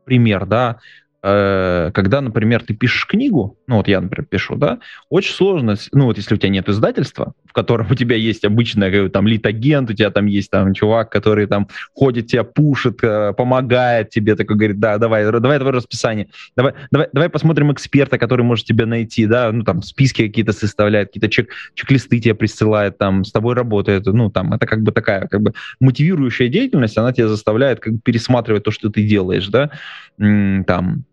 [0.06, 0.78] пример, да,
[1.22, 6.18] когда, например, ты пишешь книгу, ну вот я, например, пишу, да, очень сложно, ну вот
[6.18, 10.12] если у тебя нет издательства, в котором у тебя есть обычный там лид-агент, у тебя
[10.12, 15.00] там есть там чувак, который там ходит, тебя пушит, э, помогает тебе, такой говорит, да,
[15.00, 19.64] давай, давай давай расписание, давай, давай, давай посмотрим эксперта, который может тебя найти, да, ну
[19.64, 24.54] там списки какие-то составляет, какие-то чек, чек-листы тебе присылает, там с тобой работает, ну там
[24.54, 28.72] это как бы такая как бы мотивирующая деятельность, она тебя заставляет как бы пересматривать то,
[28.72, 29.72] что ты делаешь, да,
[30.18, 31.06] там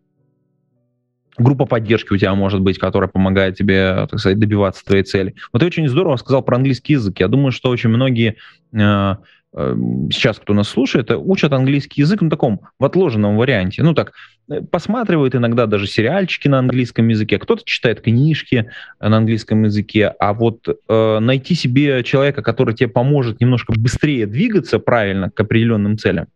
[1.38, 5.34] группа поддержки у тебя может быть, которая помогает тебе, так сказать, добиваться твоей цели.
[5.52, 7.20] Вот ты очень здорово сказал про английский язык.
[7.20, 8.36] Я думаю, что очень многие
[8.72, 9.16] э,
[9.56, 9.76] э,
[10.12, 13.82] сейчас, кто нас слушает, учат английский язык на таком, в отложенном варианте.
[13.82, 14.33] Ну так, Э,
[14.70, 20.68] посматривают иногда даже сериальчики на английском языке, кто-то читает книжки на английском языке, а вот
[20.68, 26.26] э, найти себе человека, который тебе поможет немножко быстрее двигаться правильно к определенным целям,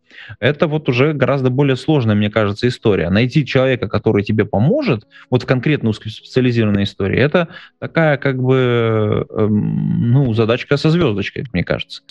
[0.40, 3.11] это вот уже гораздо более сложная, мне кажется, история.
[3.11, 9.47] Найти человека, который тебе поможет, вот в конкретно узкоспециализированной истории, это такая как бы э,
[9.49, 12.03] ну, задачка со звездочкой, мне кажется.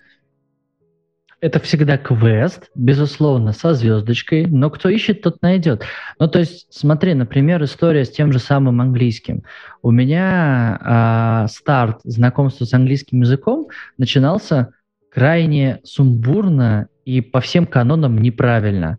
[1.39, 5.83] Это всегда квест, безусловно, со звездочкой, но кто ищет, тот найдет.
[6.19, 9.43] Ну, то есть, смотри, например, история с тем же самым английским.
[9.83, 13.67] У меня э, старт знакомства с английским языком
[13.99, 14.73] начинался
[15.11, 18.97] крайне сумбурно и по всем канонам неправильно.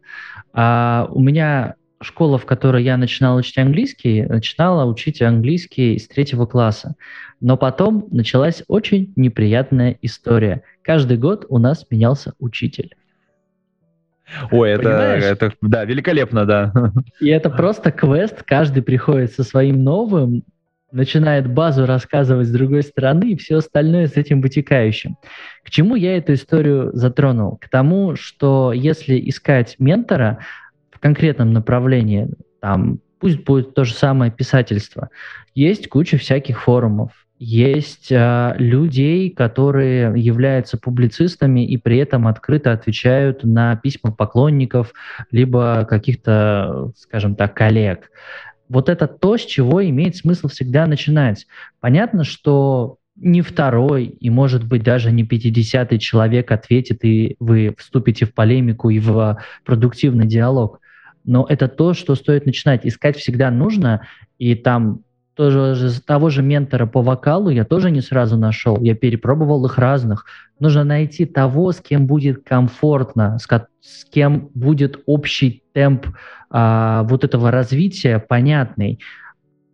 [0.52, 6.46] А у меня школа, в которой я начинал учить английский, начинала учить английский с третьего
[6.46, 6.94] класса.
[7.40, 10.62] Но потом началась очень неприятная история.
[10.82, 12.94] Каждый год у нас менялся учитель.
[14.50, 16.72] Ой, это, это, да, великолепно, да.
[17.20, 20.44] И это просто квест, каждый приходит со своим новым,
[20.92, 25.16] начинает базу рассказывать с другой стороны и все остальное с этим вытекающим.
[25.64, 27.56] К чему я эту историю затронул?
[27.56, 30.38] К тому, что если искать ментора
[30.98, 32.28] в конкретном направлении,
[32.60, 35.10] там, пусть будет то же самое писательство,
[35.54, 43.44] есть куча всяких форумов, есть э, людей, которые являются публицистами и при этом открыто отвечают
[43.44, 44.92] на письма поклонников,
[45.30, 48.10] либо каких-то, скажем так, коллег.
[48.68, 51.46] Вот это то, с чего имеет смысл всегда начинать.
[51.78, 58.26] Понятно, что не второй и, может быть, даже не пятидесятый человек ответит, и вы вступите
[58.26, 60.80] в полемику и в продуктивный диалог.
[61.24, 62.86] Но это то, что стоит начинать.
[62.86, 64.06] Искать всегда нужно,
[64.38, 65.02] и там
[65.38, 68.76] тоже, того же ментора по вокалу я тоже не сразу нашел.
[68.80, 70.26] Я перепробовал их разных.
[70.58, 73.46] Нужно найти того, с кем будет комфортно, с,
[73.80, 76.08] с кем будет общий темп
[76.50, 78.98] а, вот этого развития понятный.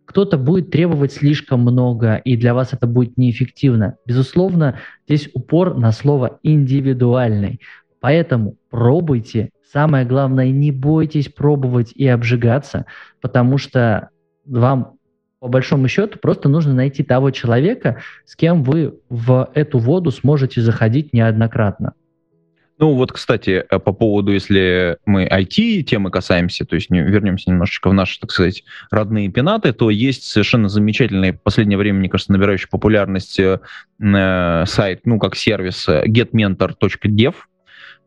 [0.05, 3.95] Кто-то будет требовать слишком много, и для вас это будет неэффективно.
[4.05, 7.59] Безусловно, здесь упор на слово «индивидуальный».
[7.99, 9.49] Поэтому пробуйте.
[9.71, 12.85] Самое главное, не бойтесь пробовать и обжигаться,
[13.21, 14.09] потому что
[14.45, 14.97] вам
[15.39, 20.61] по большому счету просто нужно найти того человека, с кем вы в эту воду сможете
[20.61, 21.93] заходить неоднократно.
[22.77, 27.89] Ну вот, кстати, э, по поводу, если мы IT-темы касаемся, то есть не, вернемся немножечко
[27.89, 32.33] в наши, так сказать, родные пенаты, то есть совершенно замечательный, в последнее время, мне кажется,
[32.33, 33.59] набирающий популярность э,
[34.01, 37.35] э сайт, ну, как сервис э, getmentor.dev,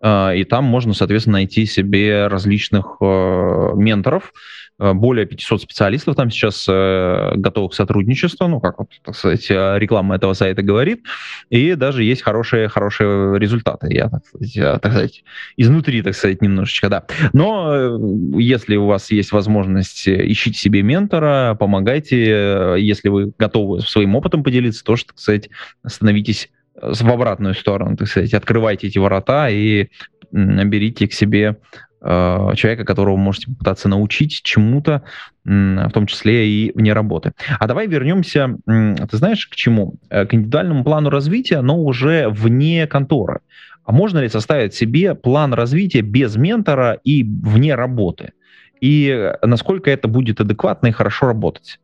[0.03, 4.33] и там можно, соответственно, найти себе различных э, менторов,
[4.81, 9.51] Э, более 500 специалистов там сейчас э, готовы к сотрудничеству, ну, как вот, так сказать,
[9.51, 11.03] э, реклама этого сайта говорит,
[11.51, 15.25] и даже есть хорошие, хорошие результаты, я, так сказать, я, так сказать,
[15.57, 17.05] изнутри, так сказать, немножечко, да.
[17.33, 17.99] Но э,
[18.41, 24.85] если у вас есть возможность, ищите себе ментора, помогайте, если вы готовы своим опытом поделиться,
[24.85, 25.51] тоже, так сказать,
[25.87, 26.51] становитесь
[26.81, 29.89] в обратную сторону, так сказать, открывайте эти ворота и
[30.31, 31.57] берите к себе
[32.01, 35.03] Э, человека, которого можете попытаться научить чему-то,
[35.45, 37.33] в том числе и вне работы.
[37.59, 39.95] А давай вернемся, ты знаешь, к чему?
[40.09, 43.41] Э, к индивидуальному плану развития, но уже вне конторы.
[43.85, 48.33] А можно ли составить себе план развития без ментора и вне работы?
[48.81, 51.81] И насколько это будет адекватно и хорошо работать?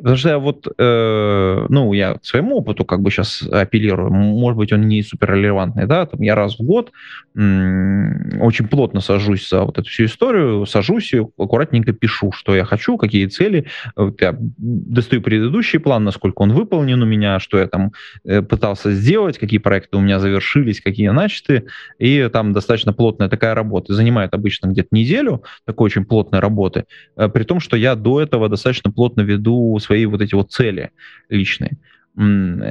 [0.00, 4.88] Потому что вот, э, ну, я своему опыту как бы сейчас апеллирую, может быть, он
[4.88, 6.90] не супер релевантный, да, там я раз в год
[7.36, 12.64] м- очень плотно сажусь за вот эту всю историю, сажусь и аккуратненько пишу, что я
[12.64, 17.66] хочу, какие цели, вот я достаю предыдущий план, насколько он выполнен у меня, что я
[17.66, 17.92] там
[18.24, 21.66] э, пытался сделать, какие проекты у меня завершились, какие начаты,
[21.98, 26.84] и там достаточно плотная такая работа, занимает обычно где-то неделю такой очень плотной работы,
[27.16, 30.90] э, при том, что я до этого достаточно плотно веду свои вот эти вот цели
[31.28, 31.78] личные.
[32.16, 32.62] Эм,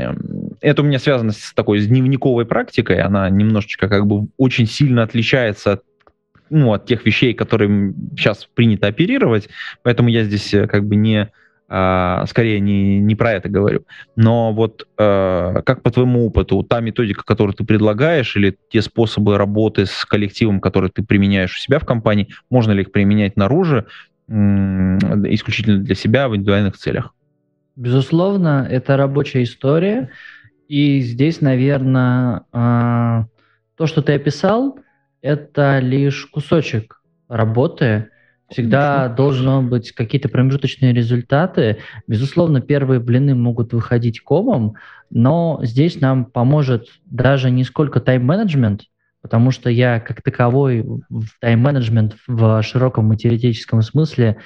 [0.61, 5.03] это у меня связано с такой с дневниковой практикой, она немножечко как бы очень сильно
[5.03, 5.83] отличается от
[6.51, 9.49] ну, от тех вещей, которые сейчас принято оперировать,
[9.83, 11.29] поэтому я здесь э, как бы не,
[11.67, 13.83] а, скорее не, не про это говорю.
[14.15, 19.37] Но вот а, как по твоему опыту, та методика, которую ты предлагаешь, или те способы
[19.37, 23.85] работы с коллективом, которые ты применяешь у себя в компании, можно ли их применять наружу,
[24.29, 27.13] исключительно для себя в индивидуальных целях.
[27.75, 30.09] Безусловно, это рабочая история.
[30.67, 33.25] И здесь, наверное, а,
[33.75, 34.77] то, что ты описал,
[35.21, 38.09] это лишь кусочек работы.
[38.49, 39.15] Всегда Конечно.
[39.15, 41.77] должны быть какие-то промежуточные результаты.
[42.07, 44.75] Безусловно, первые блины могут выходить комом,
[45.09, 48.83] но здесь нам поможет даже не сколько тайм-менеджмент,
[49.21, 54.37] потому что я как таковой в тайм-менеджмент в широком материалистическом смысле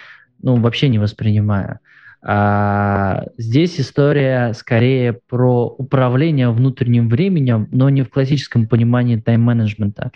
[0.42, 1.80] ну, вообще не воспринимаю.
[2.26, 10.12] А, здесь история скорее про управление внутренним временем, но не в классическом понимании тайм-менеджмента.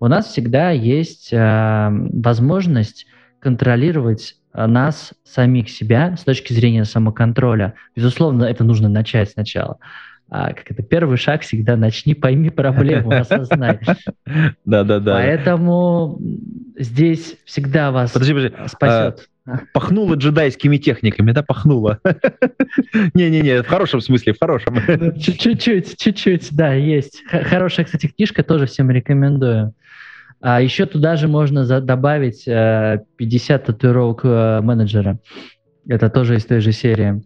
[0.00, 3.06] У нас всегда есть а, возможность
[3.38, 7.74] контролировать нас, самих себя, с точки зрения самоконтроля.
[7.96, 9.78] Безусловно, это нужно начать сначала
[10.34, 13.80] а, как это первый шаг всегда начни, пойми проблему, осознай.
[14.64, 15.12] Да, да, да.
[15.12, 16.18] Поэтому
[16.78, 18.56] здесь всегда вас подожди, подожди.
[18.66, 19.28] спасет.
[19.44, 22.00] А, пахнуло джедайскими техниками, да, пахнуло.
[23.12, 24.78] Не-не-не, в хорошем смысле, в хорошем.
[25.20, 27.22] Чуть-чуть, чуть-чуть, да, есть.
[27.28, 29.74] Хорошая, кстати, книжка, тоже всем рекомендую.
[30.40, 35.18] А еще туда же можно добавить 50 э, татуировок э, менеджера.
[35.86, 37.22] Это тоже из той же серии.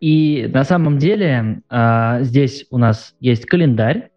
[0.00, 4.10] И на самом деле а, здесь у нас есть календарь,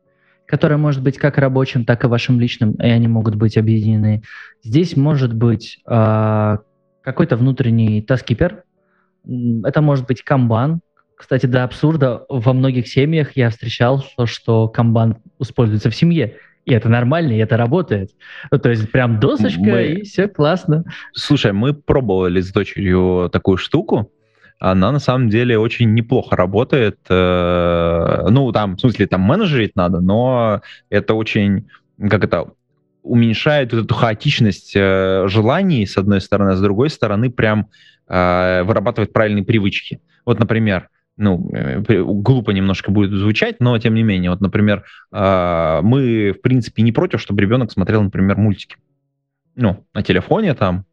[0.46, 4.22] которое может быть как рабочим, так и вашим личным, и они могут быть объединены.
[4.64, 6.58] Здесь может быть э,
[7.02, 8.64] какой-то внутренний таскипер,
[9.64, 10.82] это может быть камбан.
[11.18, 16.36] Кстати, до абсурда во многих семьях я встречал, что, что камбан используется в семье.
[16.66, 18.12] И это нормально, и это работает.
[18.52, 19.84] Ну, то есть прям досочка, мы...
[19.84, 20.84] и все классно.
[21.14, 24.12] Слушай, мы пробовали с дочерью такую штуку.
[24.60, 27.00] Она на самом деле очень неплохо работает.
[27.10, 31.68] Э, ну, там, в смысле, там менеджерить надо, но это очень,
[32.00, 32.52] как это,
[33.04, 37.68] уменьшает вот эту хаотичность э, желаний, с одной стороны, а с другой стороны, прям
[38.08, 40.02] э, вырабатывает правильные привычки.
[40.26, 41.50] Вот, например, ну,
[41.88, 47.22] глупо немножко будет звучать, но тем не менее, вот, например, мы, в принципе, не против,
[47.22, 48.76] чтобы ребенок смотрел, например, мультики.
[49.56, 50.84] Ну, на телефоне там,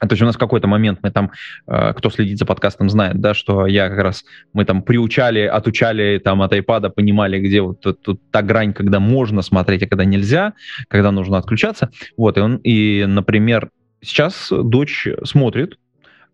[0.00, 1.30] то есть у нас какой-то момент мы там,
[1.66, 6.18] э, кто следит за подкастом, знает, да, что я как раз, мы там приучали, отучали
[6.18, 10.04] там от iPad, понимали, где вот тут, тут та грань, когда можно смотреть, а когда
[10.04, 10.52] нельзя,
[10.88, 11.90] когда нужно отключаться.
[12.16, 13.70] Вот, и, он, и например,
[14.02, 15.78] сейчас дочь смотрит,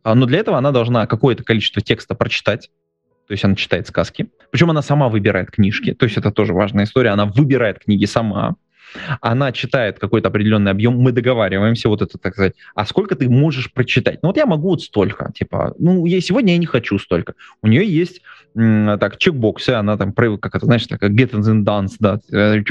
[0.02, 2.68] а, но для этого она должна какое-то количество текста прочитать,
[3.28, 4.28] то есть она читает сказки.
[4.50, 7.10] Причем она сама выбирает книжки, то есть это тоже важная история.
[7.10, 8.56] Она выбирает книги сама,
[9.20, 13.72] она читает какой-то определенный объем, мы договариваемся, вот это, так сказать, а сколько ты можешь
[13.72, 14.20] прочитать?
[14.22, 17.34] Ну вот я могу вот столько, типа, ну я сегодня я не хочу столько.
[17.62, 18.22] У нее есть
[18.54, 22.62] так, чекбоксы, она там, как это, знаешь, так, get and dance, да, э,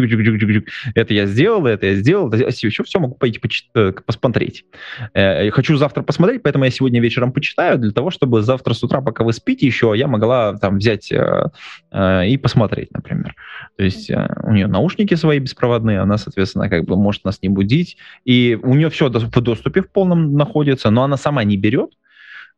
[0.96, 3.40] это я сделал, это я сделал, еще все могу пойти
[3.74, 4.66] э, посмотреть.
[5.14, 9.02] Э, хочу завтра посмотреть, поэтому я сегодня вечером почитаю, для того, чтобы завтра с утра,
[9.02, 13.36] пока вы спите еще, я могла там взять и посмотреть, например.
[13.78, 17.98] То есть у нее наушники свои беспроводные, она, соответственно, как бы может нас не будить,
[18.26, 21.92] и у нее все в доступе в полном находится, но она сама не берет,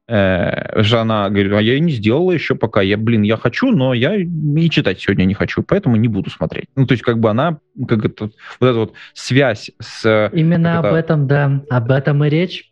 [0.07, 3.71] э, же она говорит, а я и не сделала еще пока, я, блин, я хочу,
[3.71, 6.67] но я и читать сегодня не хочу, поэтому не буду смотреть.
[6.75, 10.29] Ну, то есть, как бы она, как это, вот эта вот связь с...
[10.33, 10.95] Именно об это...
[10.95, 12.69] этом, да, об этом и речь.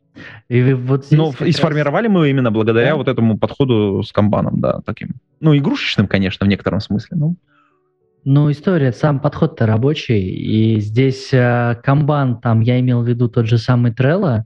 [0.50, 2.14] И вот Но и сформировали раз...
[2.14, 2.96] мы именно благодаря да?
[2.96, 5.12] вот этому подходу с комбаном, да, таким.
[5.40, 7.36] Ну, игрушечным, конечно, в некотором смысле, но...
[8.24, 13.48] Ну, история, сам подход-то рабочий, и здесь э, камбан, там, я имел в виду тот
[13.48, 14.44] же самый Trello,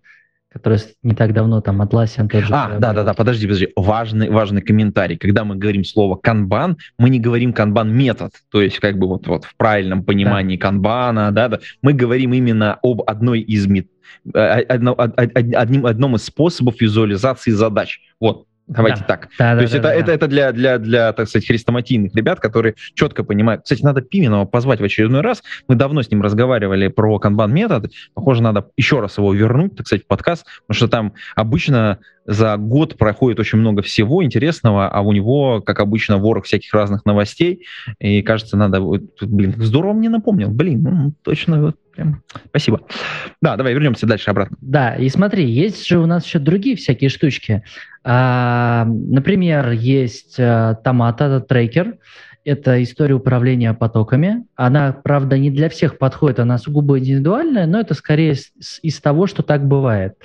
[0.49, 2.53] который не так давно там Atlassian тот же...
[2.53, 5.17] А, да-да-да, подожди, подожди, важный, важный комментарий.
[5.17, 9.43] Когда мы говорим слово канбан, мы не говорим канбан-метод, то есть как бы вот, вот
[9.43, 10.61] в правильном понимании да.
[10.61, 13.88] канбана, да-да, мы говорим именно об одной из мет...
[14.33, 17.99] Э, одно, одним, одном из способов визуализации задач.
[18.21, 19.06] Вот, Давайте да.
[19.06, 19.30] так.
[19.38, 20.13] Да, То да, есть да, это, да, это, да.
[20.13, 23.63] это для, для, для, так сказать, хрестоматийных ребят, которые четко понимают.
[23.63, 25.43] Кстати, надо Пименова позвать в очередной раз.
[25.67, 27.91] Мы давно с ним разговаривали про канбан-метод.
[28.13, 32.58] Похоже, надо еще раз его вернуть, так сказать, в подкаст, потому что там обычно за
[32.58, 37.65] год проходит очень много всего интересного, а у него, как обычно, ворох всяких разных новостей.
[37.99, 38.82] И кажется, надо...
[38.82, 40.49] Блин, здорово мне напомнил.
[40.49, 42.23] Блин, ну, точно вот прям...
[42.49, 42.81] Спасибо.
[43.41, 44.58] Да, давай вернемся дальше обратно.
[44.62, 47.63] Да, и смотри, есть же у нас еще другие всякие штучки.
[48.03, 51.97] А, например, есть а, Томата, трекер.
[52.43, 54.45] Это история управления потоками.
[54.55, 58.36] Она, правда, не для всех подходит, она сугубо индивидуальная, но это скорее
[58.84, 60.15] из того, что так бывает.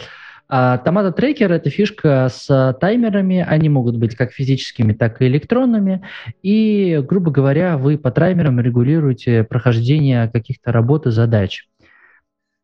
[0.53, 0.79] А
[1.13, 3.45] Трекер– это фишка с таймерами.
[3.47, 6.03] Они могут быть как физическими, так и электронными.
[6.43, 11.69] И, грубо говоря, вы по таймерам регулируете прохождение каких-то работ и задач.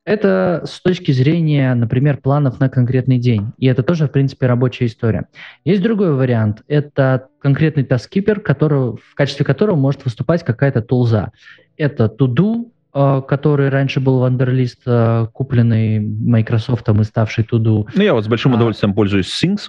[0.05, 3.53] Это с точки зрения, например, планов на конкретный день.
[3.59, 5.27] И это тоже, в принципе, рабочая история.
[5.64, 6.62] Есть другой вариант.
[6.66, 11.31] Это конкретный таскипер, который, в качестве которого может выступать какая-то тулза.
[11.77, 12.76] Это To-Do, э,
[13.21, 17.87] который раньше был Wanderlist, э, купленный Microsoft и ставший To-Do.
[17.95, 18.57] Ну, я вот с большим а.
[18.57, 19.69] удовольствием а, пользуюсь Syncs.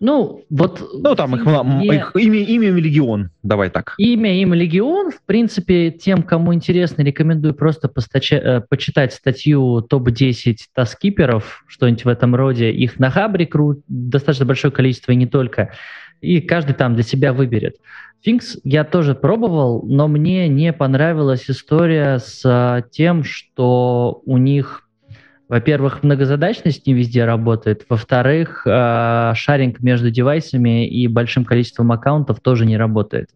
[0.00, 0.82] Ну, вот...
[0.94, 1.96] Ну, там их, мне...
[1.96, 3.94] их имя, имя Легион, давай так.
[3.98, 8.36] Имя, имя Легион, в принципе, тем, кому интересно, рекомендую просто постача...
[8.36, 12.70] Э, почитать статью топ-10 таскиперов, что-нибудь в этом роде.
[12.70, 15.72] Их на Хабре крут достаточно большое количество, и не только.
[16.20, 17.76] И каждый там для себя выберет.
[18.22, 24.87] Things я тоже пробовал, но мне не понравилась история с тем, что у них
[25.48, 27.86] во-первых, многозадачность не везде работает.
[27.88, 33.30] Во-вторых, э, sharing между девайсами и большим количеством аккаунтов тоже не работает.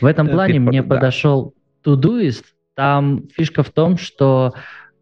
[0.00, 0.88] В этом э, плане мне да.
[0.94, 2.44] подошел Todoist.
[2.74, 4.54] Там фишка в том, что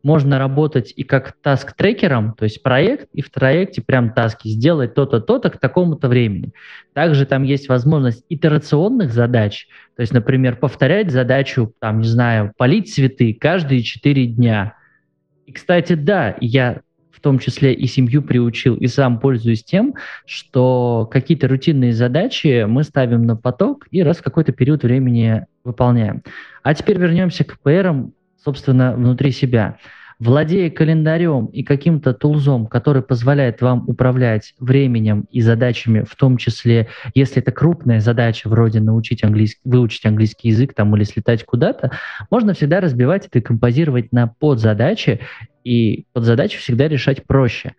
[0.02, 4.94] можно работать и как task-трекером, то есть проект, и в проекте прям task и сделать
[4.94, 6.52] то-то, то-то к такому-то времени.
[6.94, 12.92] Также там есть возможность итерационных задач, то есть, например, повторять задачу, там, не знаю, полить
[12.92, 14.74] цветы каждые 4 дня–
[15.50, 16.80] и, кстати, да, я
[17.10, 19.94] в том числе и семью приучил, и сам пользуюсь тем,
[20.24, 26.22] что какие-то рутинные задачи мы ставим на поток и раз в какой-то период времени выполняем.
[26.62, 29.76] А теперь вернемся к ПРам, собственно, внутри себя.
[30.20, 36.88] Владея календарем и каким-то тулзом, который позволяет вам управлять временем и задачами, в том числе,
[37.14, 41.92] если это крупная задача, вроде научить английский, выучить английский язык там, или слетать куда-то,
[42.30, 45.20] можно всегда разбивать и декомпозировать на подзадачи,
[45.64, 47.72] и подзадачи всегда решать проще.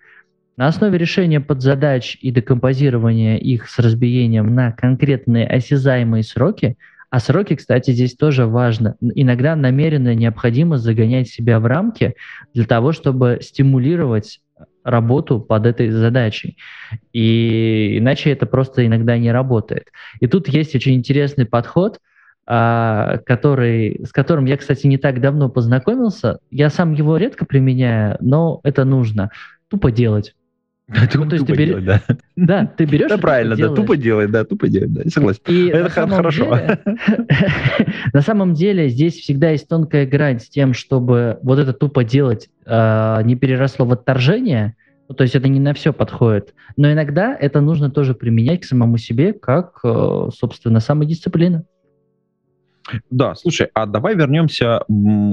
[0.57, 6.75] На основе решения подзадач и декомпозирования их с разбиением на конкретные осязаемые сроки–
[7.11, 8.95] а сроки, кстати, здесь тоже важно.
[9.01, 12.15] Иногда намеренно необходимо загонять себя в рамки
[12.53, 14.39] для того, чтобы стимулировать
[14.85, 16.57] работу под этой задачей.
[17.11, 19.89] И иначе это просто иногда не работает.
[20.21, 21.99] И тут есть очень интересный подход,
[22.47, 26.39] а, который, с которым я, кстати, не так давно познакомился.
[26.49, 29.31] Я сам его редко применяю, но это нужно.
[29.67, 30.33] Тупо делать.
[30.87, 32.01] Ну, то есть ты берешь, да.
[32.35, 33.09] Да, ты берешь.
[33.09, 35.41] Да, правильно, да, тупо делает, да, тупо делает, да, согласен.
[35.47, 36.57] И Это хорошо.
[38.13, 42.49] на самом деле здесь всегда есть тонкая грань с тем, чтобы вот это тупо делать
[42.65, 44.75] а, не переросло в отторжение,
[45.07, 46.53] ну, то есть это не на все подходит.
[46.77, 51.65] Но иногда это нужно тоже применять к самому себе, как, э, собственно, самодисциплина.
[53.09, 54.83] Да, слушай, а давай вернемся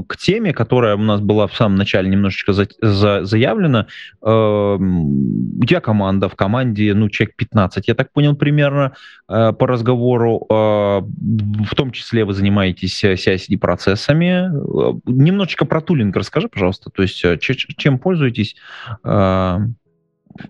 [0.07, 3.86] к теме, которая у нас была в самом начале немножечко за, за, заявлена.
[4.22, 8.92] Э, у тебя команда, в команде, ну, человек 15, я так понял, примерно
[9.28, 10.46] э, по разговору.
[10.51, 14.51] Э, в том числе вы занимаетесь CICD-процессами.
[14.51, 16.90] Э, немножечко про тулинг расскажи, пожалуйста.
[16.90, 18.57] То есть э, чем пользуетесь?
[19.05, 19.59] Э,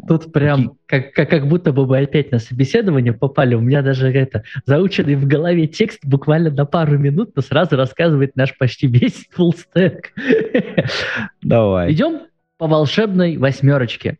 [0.07, 3.55] Тут прям как, как, как будто бы мы опять на собеседование попали.
[3.55, 8.37] У меня даже это заученный в голове текст буквально на пару минут, но сразу рассказывает
[8.37, 10.07] наш почти весь stack.
[11.43, 11.93] Давай.
[11.93, 12.23] Идем
[12.59, 14.19] по волшебной восьмерочке.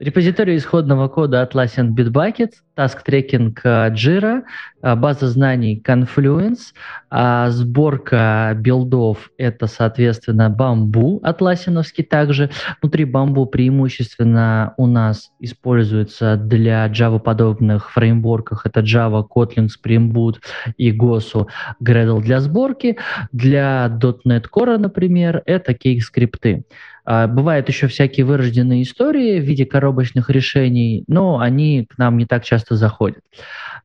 [0.00, 3.54] Репозиторий исходного кода Atlassian Bitbucket, Task Tracking
[3.92, 4.44] Jira,
[4.82, 6.72] э, база знаний Confluence,
[7.10, 12.48] а сборка билдов– это, соответственно, Bamboo Atlassiaновский также.
[12.80, 18.64] Внутри Bamboo преимущественно у нас используется для Java-подобных фреймворках.
[18.64, 20.36] Это Java, Kotlin, Spring Boot
[20.78, 21.46] и Gosu
[21.84, 22.96] Gradle для сборки.
[23.32, 23.86] Для
[24.24, 26.64] .NET Core, например, это кейк-скрипты.
[27.12, 32.24] А, бывают еще всякие вырожденные истории в виде коробочных решений, но они к нам не
[32.24, 33.18] так часто заходят.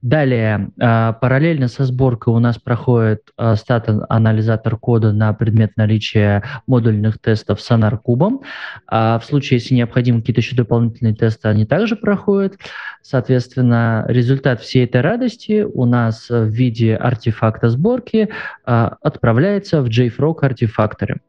[0.04, 7.18] Далее, а, параллельно со сборкой у нас проходит а, стат-анализатор кода на предмет наличия модульных
[7.18, 8.42] тестов с анаркубом.
[8.92, 12.60] В случае, если необходимы какие-то еще дополнительные тесты, они также проходят.
[13.02, 18.30] Соответственно, результат всей этой радости у нас в виде артефакта сборки
[18.66, 21.22] отправляется в JFrog артефакторы.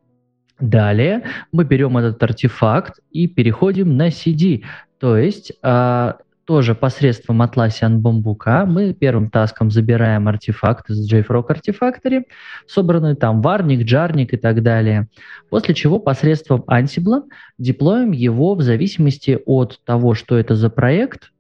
[0.59, 4.65] Далее мы берем этот артефакт и переходим на CD,
[4.99, 12.25] то есть а, тоже посредством Atlassian Bambooka мы первым таском забираем артефакт из JFrog Artifactory,
[12.67, 15.09] собранный там варник, джарник и так далее,
[15.51, 17.25] после чего посредством Ansible
[17.59, 21.33] деплоим его в зависимости от того, что это за проект,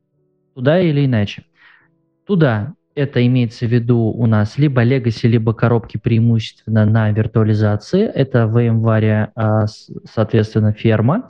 [0.55, 1.45] туда или иначе.
[2.27, 8.05] Туда это имеется в виду у нас либо Legacy, либо коробки преимущественно на виртуализации.
[8.07, 9.67] Это VMware, а,
[10.13, 11.29] соответственно, ферма.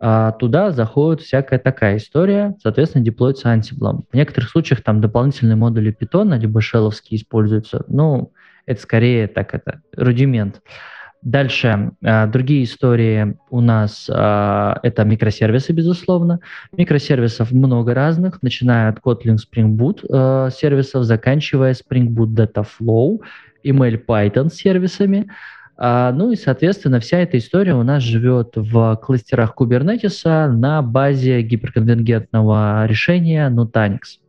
[0.00, 4.02] А, туда заходит всякая такая история, соответственно, деплоится Ansible.
[4.10, 7.84] В некоторых случаях там дополнительные модули Python, либо шелловские используются.
[7.86, 8.32] Ну,
[8.66, 10.56] это скорее так это, рудимент.
[10.56, 10.95] Uh,
[11.26, 16.38] Дальше э, другие истории у нас э, это микросервисы, безусловно.
[16.70, 23.18] Микросервисов много разных, начиная от Kotlin Spring Boot э, сервисов, заканчивая Spring Boot Dataflow,
[23.64, 25.26] email Python сервисами.
[25.76, 31.42] А, ну и, соответственно, вся эта история у нас живет в кластерах Kubernetes на базе
[31.42, 34.20] гиперконвергентного решения Nutanix.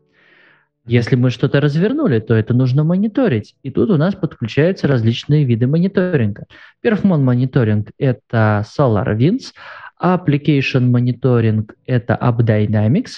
[0.87, 3.55] Если мы что-то развернули, то это нужно мониторить.
[3.61, 6.45] И тут у нас подключаются различные виды мониторинга.
[6.81, 9.53] Perfmon мониторинг– это SolarWinds,
[10.01, 13.15] Application Monitoring– это AppDynamics,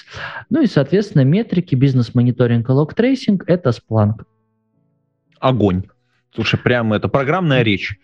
[0.50, 4.24] ну и, соответственно, метрики, бизнес-мониторинг и log-tracing– это Splunk.
[5.38, 5.84] Огонь.
[6.34, 8.00] Слушай, прямо это программная речь.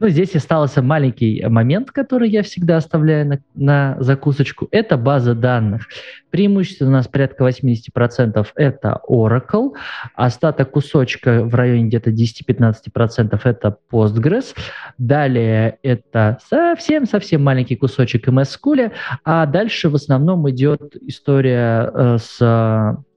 [0.00, 4.68] Ну, здесь остался маленький момент, который я всегда оставляю на, на закусочку.
[4.70, 5.88] Это база данных.
[6.30, 9.70] Преимущественно у нас порядка 80% это Oracle,
[10.14, 14.54] остаток кусочка в районе где-то 10-15% это Postgres.
[14.98, 18.92] Далее это совсем-совсем маленький кусочек MS SQL,
[19.24, 22.40] а дальше в основном идет история э, с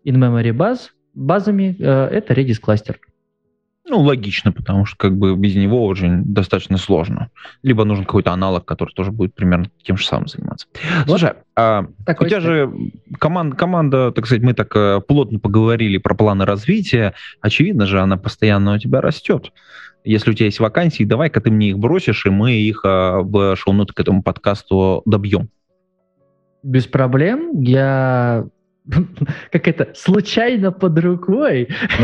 [0.05, 2.99] in-memory баз, базами, э, это Redis кластер.
[3.89, 7.29] Ну, логично, потому что как бы без него очень достаточно сложно.
[7.63, 10.67] Либо нужен какой-то аналог, который тоже будет примерно тем же самым заниматься.
[11.07, 11.19] Вот.
[11.19, 12.71] Слушай, а у тебя же
[13.19, 17.15] команда, команда, так сказать, мы так э, плотно поговорили про планы развития.
[17.41, 19.51] Очевидно же, она постоянно у тебя растет.
[20.03, 23.55] Если у тебя есть вакансии, давай-ка ты мне их бросишь, и мы их а, в
[23.55, 25.49] шоу-ноты к этому подкасту добьем.
[26.63, 27.61] Без проблем.
[27.61, 28.45] Я
[29.51, 31.69] как это, случайно под рукой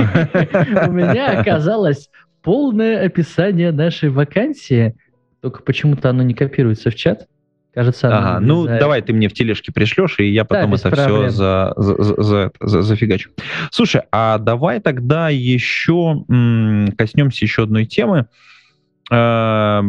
[0.87, 2.09] у меня оказалось
[2.41, 4.95] полное описание нашей вакансии,
[5.41, 7.27] только почему-то оно не копируется в чат.
[7.73, 11.07] Кажется, ага, ну давай ты мне в тележке пришлешь, и я потом да, это проблем.
[11.07, 13.31] все за, за, за, за, зафигачу.
[13.69, 18.27] Слушай, а давай тогда еще м- коснемся еще одной темы.
[19.11, 19.81] Э,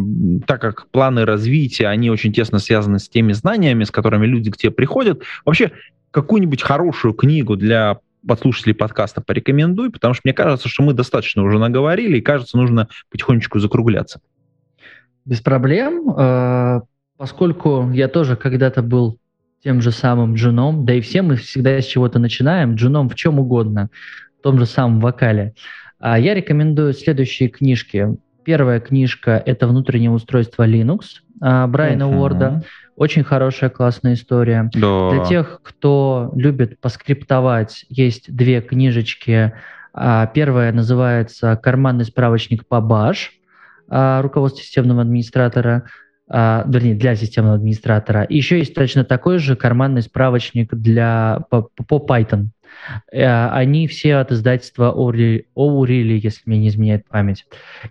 [0.49, 4.57] так как планы развития, они очень тесно связаны с теми знаниями, с которыми люди к
[4.57, 5.23] тебе приходят.
[5.45, 5.71] Вообще,
[6.17, 11.59] какую-нибудь хорошую книгу для подслушателей подкаста порекомендуй, потому что мне кажется, что мы достаточно уже
[11.59, 14.23] наговорили, и кажется, нужно потихонечку закругляться.
[15.27, 16.81] Без проблем, э,
[17.19, 19.19] поскольку я тоже когда-то был
[19.63, 23.39] тем же самым джуном, да и все мы всегда с чего-то начинаем, джуном в чем
[23.39, 23.91] угодно,
[24.41, 25.53] в том же самом вокале.
[25.99, 28.17] А я рекомендую следующие книжки.
[28.43, 31.01] Первая книжка– это «Внутреннее устройство Linux»
[31.41, 32.17] Брайана uh-huh.
[32.17, 32.65] Уорда.
[32.97, 34.71] Очень хорошая, классная история.
[34.75, 35.11] Да.
[35.11, 39.53] Для тех, кто любит поскриптовать, есть две книжечки.
[39.93, 43.33] А, первая называется «Карманный справочник по баш»,
[43.89, 45.85] а, руководство системного администратора,
[46.29, 48.23] а, вернее, для системного администратора.
[48.25, 52.47] И еще есть точно такой же карманный справочник для, по, по Python.
[53.13, 57.47] Э, они все от издательства Оурили, если мне не изменяет память.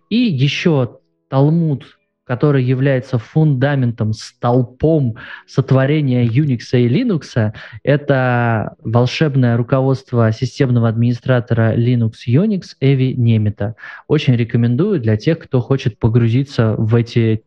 [0.09, 0.99] И еще
[1.29, 1.94] Талмуд
[2.25, 5.15] который является фундаментом, столпом
[5.47, 7.53] сотворения Unix и Linux,
[7.83, 13.75] это волшебное руководство системного администратора Linux Unix Эви Немета.
[14.07, 17.43] Очень рекомендую для тех, кто хочет погрузиться в эти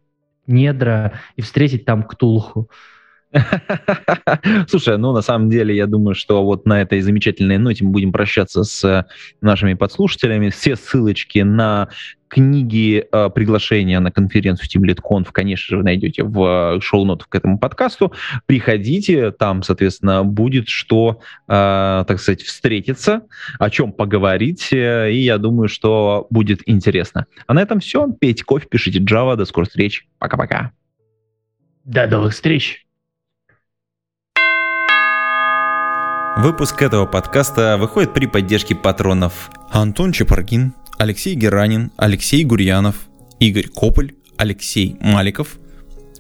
[0.47, 2.71] недра и встретить там Ктулху.
[4.69, 8.13] Слушай, ну на самом деле я думаю, что вот на этой замечательной ноте мы будем
[8.13, 9.07] прощаться с
[9.41, 10.51] нашими подслушателями.
[10.51, 11.89] Все ссылочки на
[12.29, 17.59] книги, э, приглашения на конференцию TeamLead.conf, конечно же, вы найдете в э, шоу-нотах к этому
[17.59, 18.13] подкасту.
[18.47, 23.23] Приходите, там, соответственно, будет что, э, так сказать, встретиться,
[23.59, 24.77] о чем поговорить, и
[25.21, 27.27] я думаю, что будет интересно.
[27.47, 28.09] А на этом все.
[28.21, 29.37] Пейте кофе, пишите Java.
[29.37, 30.07] До скорой встречи.
[30.19, 30.73] Пока-пока.
[31.85, 32.88] До новых встреч.
[36.39, 42.95] Выпуск этого подкаста выходит при поддержке патронов Антон Чепаргин, Алексей Геранин, Алексей Гурьянов,
[43.41, 45.59] Игорь Кополь, Алексей Маликов,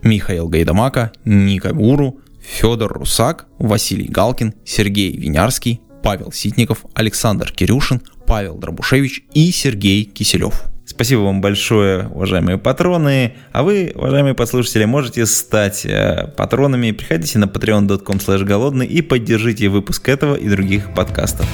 [0.02, 8.58] Михаил Гайдамака, Ника Гуру, Федор Русак, Василий Галкин, Сергей Винярский, Павел Ситников, Александр Кирюшин, Павел
[8.58, 10.64] Дробушевич и Сергей Киселев.
[10.88, 13.34] Спасибо вам большое, уважаемые патроны.
[13.52, 16.92] А вы, уважаемые послушатели, можете стать э, патронами.
[16.92, 21.46] Приходите на patreon.com голодный и поддержите выпуск этого и других подкастов.